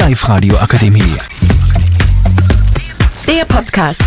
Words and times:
Live-Radio 0.00 0.56
Akademie. 0.56 1.14
Der 3.28 3.44
Podcast. 3.44 4.02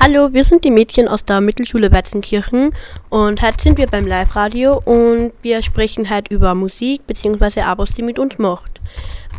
Hallo, 0.00 0.32
wir 0.32 0.42
sind 0.42 0.64
die 0.64 0.72
Mädchen 0.72 1.06
aus 1.06 1.24
der 1.24 1.40
Mittelschule 1.40 1.92
Wetzenkirchen 1.92 2.74
und 3.10 3.40
heute 3.40 3.62
sind 3.62 3.78
wir 3.78 3.86
beim 3.86 4.08
Live-Radio 4.08 4.82
und 4.84 5.34
wir 5.42 5.62
sprechen 5.62 6.10
halt 6.10 6.26
über 6.32 6.56
Musik 6.56 7.06
bzw. 7.06 7.62
auch 7.62 7.78
was 7.78 7.90
sie 7.90 8.02
mit 8.02 8.18
uns 8.18 8.38
macht. 8.38 8.80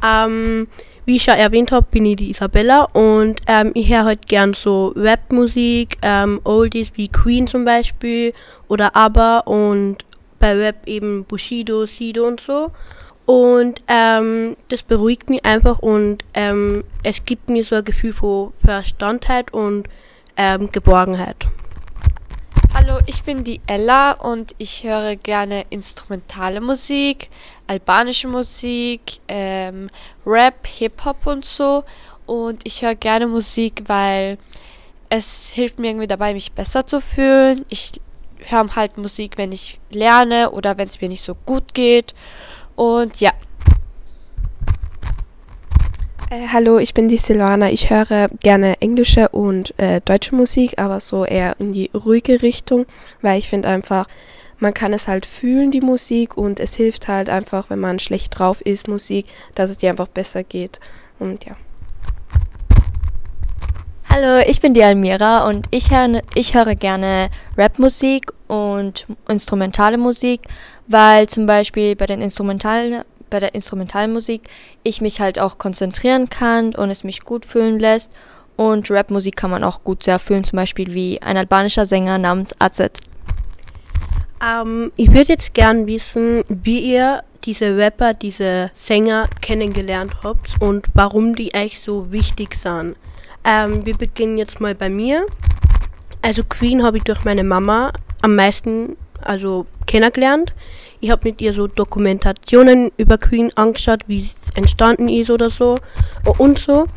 Ähm, 0.02 0.70
wie 1.04 1.18
ich 1.18 1.24
schon 1.24 1.34
erwähnt 1.34 1.74
habe, 1.74 1.86
bin 1.92 2.06
ich 2.06 2.16
die 2.16 2.32
Isabella 2.32 2.86
und 2.94 3.42
ähm, 3.48 3.72
ich 3.74 3.90
höre 3.90 4.06
halt 4.06 4.28
gern 4.28 4.54
so 4.54 4.94
Rap-Musik, 4.96 5.98
ähm, 6.02 6.40
Oldies 6.46 6.92
wie 6.96 7.10
Queen 7.10 7.48
zum 7.48 7.66
Beispiel 7.66 8.32
oder 8.70 8.96
ABBA 8.96 9.40
und 9.40 10.05
bei 10.46 10.54
Rap 10.54 10.86
eben 10.86 11.26
Bushido, 11.26 11.88
Sido 11.88 12.28
und 12.28 12.40
so. 12.40 12.70
Und 13.26 13.82
ähm, 13.88 14.56
das 14.68 14.84
beruhigt 14.84 15.28
mich 15.28 15.44
einfach 15.44 15.80
und 15.80 16.24
ähm, 16.36 16.84
es 17.02 17.26
gibt 17.26 17.50
mir 17.50 17.64
so 17.64 17.74
ein 17.74 17.84
Gefühl 17.84 18.14
von 18.14 18.54
Verstandheit 18.64 19.52
und 19.52 19.88
ähm, 20.38 20.72
Geborgenheit. 20.72 21.48
Hallo, 22.76 23.00
ich 23.08 23.24
bin 23.24 23.44
die 23.44 23.60
Ella 23.66 24.12
und 24.12 24.54
ich 24.60 24.84
höre 24.84 25.16
gerne 25.16 25.66
instrumentale 25.72 26.62
Musik, 26.62 27.32
albanische 27.66 28.28
Musik, 28.28 29.22
ähm, 29.28 29.88
Rap, 30.28 30.68
Hip-Hop 30.68 31.26
und 31.26 31.44
so. 31.44 31.84
Und 32.28 32.62
ich 32.66 32.84
höre 32.84 32.94
gerne 32.94 33.26
Musik, 33.26 33.82
weil 33.88 34.38
es 35.10 35.50
hilft 35.50 35.80
mir 35.80 35.88
irgendwie 35.88 36.06
dabei, 36.06 36.36
mich 36.36 36.52
besser 36.52 36.86
zu 36.86 37.02
fühlen. 37.02 37.66
Ich 37.70 37.94
höre 38.40 38.76
halt 38.76 38.98
Musik, 38.98 39.38
wenn 39.38 39.52
ich 39.52 39.80
lerne 39.90 40.52
oder 40.52 40.78
wenn 40.78 40.88
es 40.88 41.02
mir 41.02 41.10
nicht 41.10 41.24
so 41.24 41.36
gut 41.46 41.74
geht. 41.74 42.14
Und 42.76 43.20
ja. 43.22 43.32
Äh, 46.30 46.48
hallo, 46.52 46.80
ich 46.80 46.94
bin 46.94 47.08
die 47.08 47.18
Silvana. 47.18 47.70
Ich 47.72 47.90
höre 47.90 48.30
gerne 48.40 48.82
englische 48.82 49.30
und 49.30 49.78
äh, 49.80 50.02
deutsche 50.02 50.36
Musik, 50.36 50.80
aber 50.80 51.00
so 51.00 51.24
eher 51.24 51.56
in 51.60 51.74
die 51.74 51.92
ruhige 51.94 52.42
Richtung, 52.42 52.86
weil 53.22 53.38
ich 53.38 53.48
finde 53.48 53.70
einfach, 53.70 54.08
man 54.58 54.74
kann 54.74 54.94
es 54.94 55.08
halt 55.08 55.26
fühlen, 55.26 55.72
die 55.72 55.82
Musik, 55.82 56.38
und 56.38 56.60
es 56.60 56.76
hilft 56.76 57.08
halt 57.08 57.30
einfach, 57.30 57.70
wenn 57.70 57.80
man 57.80 58.00
schlecht 58.00 58.38
drauf 58.40 58.62
ist, 58.62 58.88
Musik, 58.88 59.26
dass 59.54 59.70
es 59.70 59.78
dir 59.78 59.90
einfach 59.90 60.08
besser 60.08 60.44
geht. 60.44 60.80
Und 61.20 61.46
ja. 61.46 61.56
Hallo, 64.18 64.42
ich 64.48 64.62
bin 64.62 64.74
die 64.74 64.82
Almira 64.82 65.46
und 65.46 65.68
ich, 65.72 65.92
hör, 65.92 66.22
ich 66.36 66.54
höre 66.54 66.76
gerne 66.76 67.30
Rapmusik 67.58 68.32
und 68.48 69.06
instrumentale 69.28 69.98
Musik, 69.98 70.40
weil 70.88 71.28
zum 71.28 71.46
Beispiel 71.46 71.98
bei 71.98 72.06
den 72.06 72.22
instrumentalen 72.22 73.04
bei 73.30 73.42
der 73.42 73.54
Instrumentalmusik 73.54 74.44
ich 74.84 75.02
mich 75.02 75.20
halt 75.20 75.38
auch 75.38 75.58
konzentrieren 75.58 76.30
kann 76.30 76.74
und 76.76 76.92
es 76.92 77.04
mich 77.04 77.26
gut 77.26 77.46
fühlen 77.46 77.78
lässt. 77.78 78.14
Und 78.56 78.90
Rapmusik 78.90 79.36
kann 79.36 79.52
man 79.52 79.66
auch 79.66 79.84
gut 79.84 80.04
sehr 80.04 80.18
fühlen, 80.18 80.46
zum 80.46 80.56
Beispiel 80.56 80.94
wie 80.94 81.22
ein 81.22 81.36
albanischer 81.36 81.86
Sänger 81.86 82.18
namens 82.18 82.56
Azet. 82.58 83.02
Ähm, 84.42 84.94
ich 84.96 85.10
würde 85.10 85.34
jetzt 85.34 85.54
gern 85.54 85.88
wissen, 85.88 86.46
wie 86.48 86.94
ihr 86.94 87.22
diese 87.44 87.76
Rapper, 87.76 88.14
diese 88.14 88.72
Sänger 88.82 89.28
kennengelernt 89.42 90.14
habt 90.24 90.52
und 90.62 90.88
warum 90.94 91.36
die 91.36 91.54
eigentlich 91.54 91.82
so 91.82 92.14
wichtig 92.14 92.56
sind. 92.56 92.96
Ähm, 93.46 93.86
wir 93.86 93.96
beginnen 93.96 94.38
jetzt 94.38 94.60
mal 94.60 94.74
bei 94.76 94.90
mir. 94.90 95.26
Also 96.22 96.44
Queen 96.44 96.84
habe 96.84 96.98
ich 96.98 97.04
durch 97.04 97.24
meine 97.24 97.44
Mama 97.44 97.94
am 98.22 98.36
meisten 98.36 98.98
also 99.22 99.68
kennengelernt. 99.86 100.54
Ich 101.00 101.12
habe 101.12 101.22
mit 101.26 101.42
ihr 101.42 101.54
so 101.54 101.68
Dokumentationen 101.68 102.92
über 102.98 103.20
Queen 103.20 103.52
angeschaut, 103.56 104.02
wie 104.08 104.22
es 104.22 104.58
entstanden 104.58 105.08
ist 105.10 105.30
oder 105.30 105.52
so 105.52 105.78
und 106.38 106.58
so. 106.58 106.88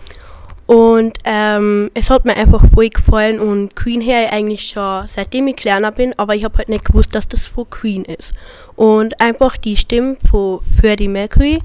Und 0.64 1.18
ähm, 1.24 1.90
es 1.94 2.10
hat 2.10 2.26
mir 2.26 2.36
einfach 2.36 2.62
voll 2.74 2.90
gefallen 2.90 3.40
und 3.40 3.74
Queen 3.74 4.02
her 4.02 4.26
ich 4.26 4.32
eigentlich 4.32 4.68
schon 4.68 5.08
seitdem 5.08 5.46
ich 5.46 5.56
kleiner 5.56 5.90
bin, 5.92 6.12
aber 6.18 6.34
ich 6.34 6.44
habe 6.44 6.58
halt 6.58 6.68
nicht 6.68 6.84
gewusst, 6.84 7.14
dass 7.14 7.26
das 7.26 7.44
von 7.44 7.68
Queen 7.70 8.04
ist. 8.04 8.32
Und 8.76 9.18
einfach 9.20 9.56
die 9.56 9.78
Stimme 9.78 10.18
von 10.30 10.60
Freddie 10.78 11.08
Mercury 11.08 11.60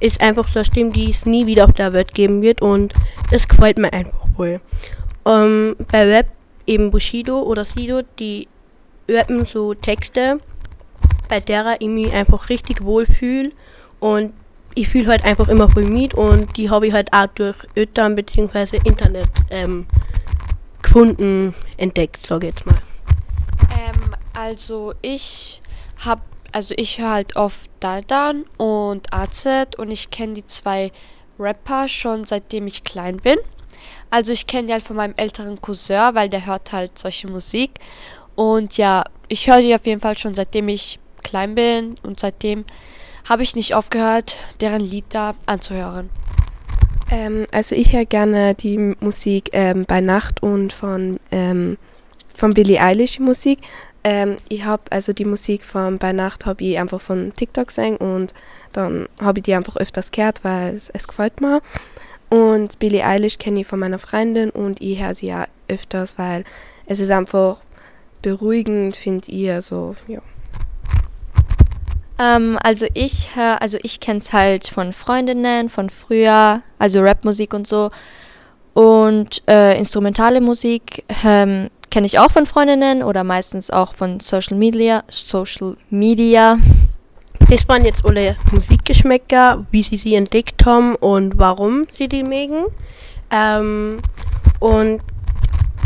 ist 0.00 0.20
einfach 0.20 0.48
so 0.48 0.58
eine 0.58 0.64
Stimme, 0.64 0.90
die 0.90 1.10
es 1.10 1.24
nie 1.24 1.46
wieder 1.46 1.66
auf 1.66 1.72
der 1.72 1.92
Welt 1.92 2.14
geben 2.14 2.42
wird 2.42 2.60
und 2.60 2.92
das 3.30 3.46
gefällt 3.46 3.78
mir 3.78 3.92
einfach 3.92 4.17
voll. 4.38 4.60
Ähm, 5.26 5.76
bei 5.90 6.06
Rap 6.06 6.28
eben 6.66 6.90
Bushido 6.90 7.42
oder 7.42 7.64
Sido, 7.64 8.02
die 8.18 8.48
rappen 9.08 9.44
so 9.44 9.74
Texte, 9.74 10.38
bei 11.28 11.40
der 11.40 11.76
ich 11.80 11.88
mich 11.88 12.12
einfach 12.12 12.48
richtig 12.48 12.82
wohlfühle 12.84 13.52
und 14.00 14.32
ich 14.74 14.88
fühle 14.88 15.08
halt 15.08 15.24
einfach 15.24 15.48
immer 15.48 15.68
voll 15.68 15.84
mit 15.84 16.14
und 16.14 16.56
die 16.56 16.70
habe 16.70 16.86
ich 16.86 16.92
halt 16.92 17.12
auch 17.12 17.26
durch 17.34 17.56
Ötern 17.76 18.14
bzw. 18.14 18.78
Internet 18.84 19.28
ähm, 19.50 19.86
gefunden, 20.82 21.54
entdeckt, 21.76 22.24
sage 22.26 22.48
ich 22.48 22.54
jetzt 22.54 22.66
mal. 22.66 22.78
Ähm, 23.72 24.14
also 24.34 24.94
ich 25.02 25.62
habe, 26.04 26.22
also 26.52 26.74
ich 26.76 27.00
höre 27.00 27.10
halt 27.10 27.36
oft 27.36 27.70
Daldan 27.80 28.44
und 28.56 29.12
AZ 29.12 29.46
und 29.78 29.90
ich 29.90 30.10
kenne 30.10 30.34
die 30.34 30.46
zwei 30.46 30.92
Rapper 31.38 31.88
schon 31.88 32.24
seitdem 32.24 32.66
ich 32.66 32.84
klein 32.84 33.16
bin. 33.16 33.38
Also 34.10 34.32
ich 34.32 34.46
kenne 34.46 34.68
die 34.68 34.72
halt 34.72 34.82
von 34.82 34.96
meinem 34.96 35.14
älteren 35.16 35.60
Cousin, 35.60 36.14
weil 36.14 36.28
der 36.28 36.46
hört 36.46 36.72
halt 36.72 36.98
solche 36.98 37.28
Musik. 37.28 37.72
Und 38.34 38.76
ja, 38.76 39.04
ich 39.28 39.48
höre 39.48 39.60
die 39.60 39.74
auf 39.74 39.86
jeden 39.86 40.00
Fall 40.00 40.16
schon 40.16 40.34
seitdem 40.34 40.68
ich 40.68 40.98
klein 41.22 41.54
bin 41.54 41.96
und 42.02 42.20
seitdem 42.20 42.64
habe 43.28 43.42
ich 43.42 43.54
nicht 43.54 43.74
aufgehört, 43.74 44.36
deren 44.60 44.80
Lied 44.80 45.04
da 45.10 45.34
anzuhören. 45.46 46.08
Ähm, 47.10 47.46
also 47.52 47.74
ich 47.74 47.92
höre 47.92 48.04
gerne 48.04 48.54
die 48.54 48.96
Musik 49.00 49.50
ähm, 49.52 49.84
bei 49.86 50.00
Nacht 50.00 50.42
und 50.42 50.72
von, 50.72 51.20
ähm, 51.30 51.78
von 52.34 52.54
Billie 52.54 52.80
Eilish 52.80 53.18
Musik. 53.18 53.58
Ähm, 54.04 54.36
ich 54.48 54.64
habe 54.64 54.82
also 54.90 55.12
die 55.12 55.24
Musik 55.24 55.64
von 55.64 55.98
bei 55.98 56.12
Nacht 56.12 56.46
habe 56.46 56.64
ich 56.64 56.78
einfach 56.78 57.00
von 57.00 57.32
TikTok 57.34 57.68
gesehen 57.68 57.96
und 57.96 58.32
dann 58.72 59.08
habe 59.20 59.40
ich 59.40 59.44
die 59.44 59.54
einfach 59.54 59.76
öfters 59.76 60.10
gehört, 60.10 60.44
weil 60.44 60.74
es, 60.74 60.88
es 60.90 61.08
gefällt 61.08 61.40
mir. 61.40 61.60
Und 62.30 62.78
Billie 62.78 63.04
Eilish 63.04 63.38
kenne 63.38 63.60
ich 63.60 63.66
von 63.66 63.78
meiner 63.78 63.98
Freundin 63.98 64.50
und 64.50 64.80
ich 64.80 65.00
höre 65.00 65.14
sie 65.14 65.28
ja 65.28 65.46
öfters, 65.68 66.18
weil 66.18 66.44
es 66.86 67.00
ist 67.00 67.10
einfach 67.10 67.58
beruhigend, 68.22 68.96
finde 68.96 69.30
ich. 69.30 69.50
Also, 69.50 69.96
ja. 70.06 70.20
Ähm, 72.18 72.58
also 72.62 72.86
ich 72.94 73.36
höre, 73.36 73.62
also 73.62 73.78
ich 73.82 74.00
kenne 74.00 74.18
es 74.18 74.32
halt 74.32 74.66
von 74.66 74.92
Freundinnen, 74.92 75.68
von 75.68 75.88
früher, 75.88 76.60
also 76.78 77.00
Rapmusik 77.00 77.54
und 77.54 77.66
so. 77.66 77.90
Und 78.74 79.42
äh, 79.48 79.78
instrumentale 79.78 80.40
Musik 80.40 81.04
ähm, 81.24 81.68
kenne 81.90 82.06
ich 82.06 82.18
auch 82.18 82.30
von 82.30 82.46
Freundinnen 82.46 83.02
oder 83.02 83.24
meistens 83.24 83.70
auch 83.70 83.94
von 83.94 84.20
Social 84.20 84.56
Media. 84.56 85.04
Social 85.08 85.76
Media. 85.90 86.58
Das 87.48 87.66
waren 87.66 87.84
jetzt 87.84 88.04
alle 88.04 88.36
Musikgeschmäcker, 88.52 89.64
wie 89.70 89.82
sie 89.82 89.96
sie 89.96 90.14
entdeckt 90.14 90.66
haben 90.66 90.94
und 90.96 91.38
warum 91.38 91.86
sie 91.90 92.08
die 92.08 92.22
mögen. 92.22 92.66
Ähm, 93.30 93.98
und 94.60 95.00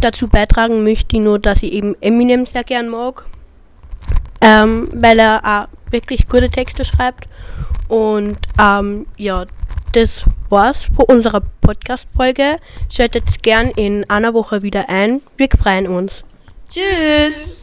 dazu 0.00 0.26
beitragen 0.26 0.82
möchte 0.82 1.16
ich 1.16 1.22
nur, 1.22 1.38
dass 1.38 1.62
ich 1.62 1.72
eben 1.72 1.94
Eminem 2.00 2.46
sehr 2.46 2.64
gern 2.64 2.88
mag, 2.88 3.26
ähm, 4.40 4.88
weil 4.92 5.20
er 5.20 5.40
auch 5.44 5.92
wirklich 5.92 6.28
gute 6.28 6.50
Texte 6.50 6.84
schreibt. 6.84 7.26
Und 7.88 8.38
ähm, 8.60 9.06
ja, 9.16 9.46
das 9.92 10.24
war's 10.48 10.82
für 10.96 11.04
unsere 11.04 11.42
Podcast-Folge. 11.60 12.58
Schaltet 12.90 13.42
gern 13.42 13.68
in 13.68 14.08
einer 14.10 14.34
Woche 14.34 14.62
wieder 14.62 14.88
ein. 14.88 15.20
Wir 15.36 15.48
freuen 15.48 15.86
uns. 15.86 16.24
Tschüss! 16.68 17.62